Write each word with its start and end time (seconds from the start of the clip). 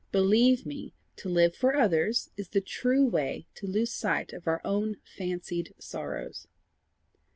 Believe 0.11 0.65
me, 0.65 0.95
to 1.17 1.29
live 1.29 1.55
for 1.55 1.75
others 1.75 2.31
is 2.35 2.49
the 2.49 2.59
true 2.59 3.05
way 3.05 3.45
to 3.53 3.67
lose 3.67 3.93
sight 3.93 4.33
of 4.33 4.47
our 4.47 4.59
own 4.65 4.97
fancied 5.03 5.75
sorrows." 5.77 6.47